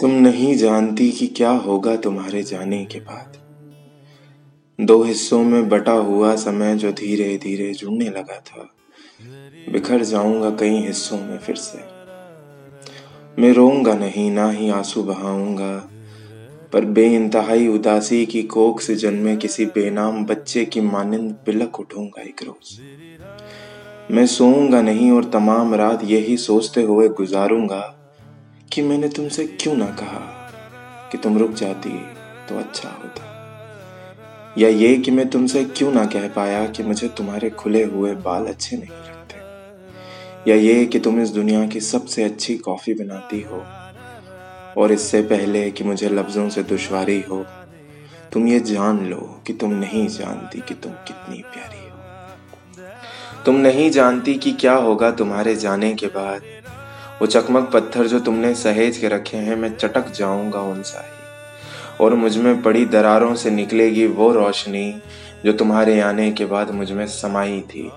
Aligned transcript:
तुम 0.00 0.10
नहीं 0.10 0.56
जानती 0.56 1.10
कि 1.10 1.26
क्या 1.26 1.50
होगा 1.50 1.96
तुम्हारे 1.96 2.42
जाने 2.42 2.84
के 2.84 3.00
बाद। 3.00 3.36
दो 4.78 5.02
हिस्सों 5.02 5.42
में 5.42 5.68
बटा 5.68 5.92
हुआ 5.92 6.36
समय 6.36 6.76
जो 6.76 6.92
धीरे 6.92 7.36
धीरे 7.38 7.72
जुड़ने 7.72 8.04
लगा 8.04 8.38
था, 8.40 8.68
बिखर 9.72 10.04
जाऊँगा 10.04 10.50
कई 10.50 10.76
हिस्सों 10.76 11.18
में 11.18 11.38
फिर 11.38 11.56
से। 11.56 11.78
मैं 13.42 13.52
रोऊँगा 13.52 13.94
नहीं, 13.94 14.30
ना 14.30 14.50
ही 14.50 14.70
आँसू 14.70 15.02
बहाऊँगा, 15.02 15.90
पर 16.72 16.84
बे 16.84 17.06
इंतहाई 17.16 17.68
उदासी 17.68 18.26
की 18.26 18.42
कोख 18.42 18.80
से 18.80 18.94
जन्मे 18.94 19.36
किसी 19.36 19.66
बेनाम 19.66 20.24
बच्चे 20.24 20.64
की 20.64 20.80
मानिंद 20.80 21.30
बिलक 21.46 21.80
उठूँगा 21.80 22.22
एक 22.22 22.42
रोज। 22.42 22.78
मैं 24.10 24.26
सोऊँगा 24.26 24.82
नहीं 24.82 25.10
और 25.10 25.24
तमाम 25.24 25.74
रात 25.74 26.04
यही 26.04 26.36
सोचते 26.36 26.82
हुए 26.82 27.08
गुजारूँगा 27.08 27.96
कि 28.72 28.82
मैंने 28.82 29.08
तुमसे 29.08 29.44
क्यों 29.44 29.74
ना 29.74 29.86
कहा 29.86 30.18
कि 31.12 31.18
तुम 31.18 31.38
रुक 31.38 31.50
जाती 31.50 31.90
तो 32.48 32.58
अच्छा 32.58 32.88
होता। 32.88 33.22
या 34.58 34.68
ये 34.68 34.96
कि 34.96 35.10
मैं 35.10 35.28
तुमसे 35.30 35.64
क्यों 35.64 35.92
ना 35.92 36.04
कह 36.06 36.28
पाया 36.28 36.66
कि 36.66 36.82
मुझे 36.82 37.08
तुम्हारे 37.08 37.50
खुले 37.50 37.82
हुए 37.84 38.14
बाल 38.14 38.46
अच्छे 38.46 38.76
नहीं 38.76 38.88
लगते। 38.88 40.50
या 40.50 40.56
ये 40.56 40.86
कि 40.86 40.98
तुम 40.98 41.20
इस 41.20 41.30
दुनिया 41.30 41.66
की 41.66 41.80
सबसे 41.80 42.24
अच्छी 42.24 42.56
कॉफ़ी 42.56 42.94
बनाती 42.94 43.40
हो 43.40 43.62
और 44.76 44.92
इससे 44.92 45.22
पहले 45.22 45.70
कि 45.70 45.84
मुझे 45.84 46.08
लफ्जों 46.08 46.48
से 46.48 46.62
दुश्वारी 46.62 47.20
हो, 47.20 47.46
तुम 48.32 48.48
ये 48.48 48.60
जान 48.60 49.06
लो 49.06 49.42
कि 49.46 49.52
तुम 49.52 49.72
नहीं 49.72 50.08
जानती 50.08 50.60
कि 50.60 50.74
तुम 50.74 50.92
कितनी 50.92 51.42
प्यारी 51.42 51.88
हो। 51.90 53.44
तुम 53.44 53.54
नहीं 53.54 53.90
जानती 53.90 54.34
कि 54.34 54.52
क्या 54.52 54.74
होगा 54.74 55.10
तुम्हारे 55.10 55.56
जाने 55.56 55.94
के 55.94 56.06
बाद 56.06 56.42
वो 57.20 57.26
चकमक 57.26 57.70
पत्थर 57.72 58.06
जो 58.06 58.20
तुमने 58.20 58.54
सहेज 58.54 58.98
के 58.98 59.08
रखे 59.08 59.36
हैं, 59.36 59.56
मैं 59.56 59.76
चटक 59.76 60.10
जाऊँगा 60.12 60.60
उन 60.60 60.82
ही 60.96 61.18
और 62.00 62.14
मुझमें 62.14 62.62
पड़ी 62.62 62.84
दरारों 62.84 63.34
से 63.34 63.50
निकलेगी 63.50 64.06
वो 64.06 64.32
रोशनी 64.32 65.02
जो 65.44 65.52
तुम्हारे 65.52 66.00
आने 66.00 66.30
के 66.32 66.44
बाद 66.44 66.70
मुझमें 66.70 67.06
समाई 67.06 67.60
थी, 67.60 67.90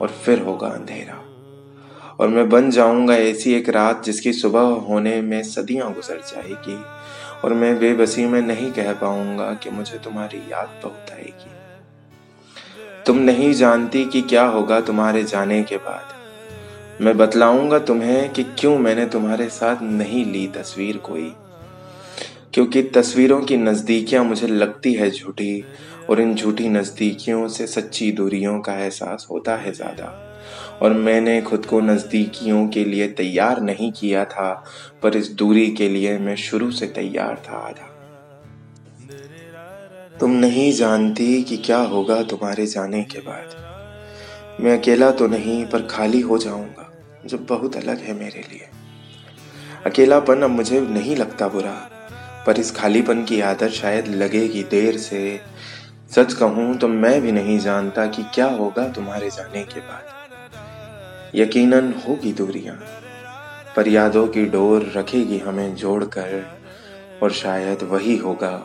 और 0.00 0.08
फिर 0.24 0.38
होगा 0.38 0.68
अंधेरा। 0.68 1.18
और 2.20 2.28
मैं 2.28 2.48
बन 2.48 2.70
जाऊँगा 2.70 3.14
ऐसी 3.14 3.54
एक 3.54 3.68
रात 3.68 4.04
जिसकी 4.04 4.32
सुबह 4.32 4.60
होने 4.60 5.20
में 5.22 5.42
सदियाँ 5.42 5.92
गुजर 5.94 6.20
जाएगी, 6.28 6.78
और 7.44 7.54
मैं 7.54 7.78
बेबसी 7.78 8.26
में 8.26 8.40
नहीं 8.42 8.70
कह 8.72 8.92
पाऊँगा 8.92 9.52
कि 9.54 9.70
मुझे 9.70 9.98
तुम्हारी 9.98 10.38
याद 10.52 10.68
बहुत 10.82 11.06
आएगी। 11.12 11.50
तुम 13.06 13.18
नहीं 13.18 13.52
जानती 13.54 14.04
कि 14.04 14.22
क्या 14.22 14.44
होगा 14.44 14.80
तुम्हारे 14.80 15.22
जाने 15.24 15.62
के 15.62 15.76
बाद। 15.76 16.11
मैं 17.00 17.16
बतलाऊँगा 17.16 17.78
तुम्हें 17.78 18.30
कि 18.32 18.42
क्यों 18.42 18.78
मैंने 18.78 19.06
तुम्हारे 19.06 19.48
साथ 19.48 19.76
नहीं 19.82 20.24
ली 20.24 20.46
तस्वीर 20.46 20.96
कोई। 20.96 21.32
क्योंकि 22.54 22.82
तस्वीरों 22.82 23.40
की 23.40 23.56
नज़दीकियाँ 23.56 24.24
मुझे 24.24 24.46
लगती 24.46 24.92
है 24.94 25.10
झूठी, 25.10 25.64
और 26.10 26.20
इन 26.20 26.34
झूठी 26.34 26.68
नज़दीकियों 26.68 27.48
से 27.48 27.66
सच्ची 27.66 28.12
दूरियों 28.12 28.60
का 28.60 28.74
एहसास 28.74 29.26
होता 29.30 29.56
है 29.56 29.72
ज़्यादा। 29.72 30.38
और 30.82 30.92
मैंने 30.92 31.42
खुद 31.42 31.66
को 31.66 31.80
नज़दीकियों 31.80 32.68
के 32.68 32.84
लिए 32.84 33.08
तैयार 33.08 33.60
नहीं 33.60 33.92
किया 33.92 34.24
था, 34.24 34.64
पर 35.02 35.16
इस 35.16 35.30
दूरी 35.30 35.70
के 35.70 35.88
लिए 35.88 36.18
मैं 36.18 36.36
शुरू 36.36 36.70
से 36.70 36.86
तैयार 36.86 37.42
था 37.48 37.56
आधा। 37.56 37.88
तुम 40.20 40.30
नहीं 40.30 40.72
जानती 40.72 41.42
कि 41.42 41.56
क्या 41.56 41.78
होगा 41.78 42.22
तुम्हारे 42.22 42.66
जाने 42.66 43.02
के 43.02 43.18
बाद। 43.18 43.71
मैं 44.60 44.78
अकेला 44.78 45.10
तो 45.10 45.26
नहीं, 45.26 45.66
पर 45.66 45.82
खाली 45.82 46.20
हो 46.20 46.38
जाऊँगा, 46.38 46.90
जो 47.26 47.38
बहुत 47.38 47.76
अलग 47.76 47.98
है 47.98 48.14
मेरे 48.14 48.44
लिए। 48.52 48.68
अकेलापन 49.86 50.42
अब 50.42 50.50
मुझे 50.50 50.80
नहीं 50.80 51.16
लगता 51.16 51.48
बुरा, 51.48 51.74
पर 52.46 52.58
इस 52.58 52.70
खालीपन 52.70 53.24
की 53.24 53.40
आदत 53.40 53.68
शायद 53.68 54.08
लगेगी 54.08 54.62
देर 54.62 54.96
से। 54.96 55.40
सच 56.14 56.32
कहूँ 56.32 56.76
तो 56.78 56.88
मैं 56.88 57.20
भी 57.22 57.32
नहीं 57.32 57.58
जानता 57.58 58.06
कि 58.06 58.22
क्या 58.34 58.46
होगा 58.46 58.88
तुम्हारे 58.88 59.30
जाने 59.30 59.62
के 59.64 59.80
बाद। 59.80 61.34
यकीनन 61.34 61.92
होगी 62.08 62.32
दूरियाँ, 62.32 62.76
पर 63.76 63.88
यादों 63.88 64.26
की 64.28 64.44
डोर 64.44 64.92
रखेगी 64.96 65.38
हमें 65.38 65.74
जोड़कर, 65.74 66.44
और 67.22 67.32
शायद 67.32 67.82
वही 67.82 68.16
होगा, 68.16 68.60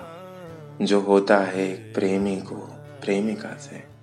जो 0.81 1.00
होता 1.00 1.38
है 1.38 1.94
प्रेमी 1.94 2.36
को, 2.36 2.56
प्रेमिका 3.02 3.58
से। 3.59 3.97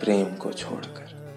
प्रेम 0.00 0.34
को 0.34 0.52
छोड़कर। 0.52 1.27